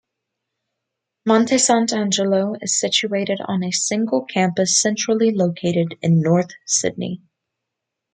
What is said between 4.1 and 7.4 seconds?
campus centrally located in North Sydney.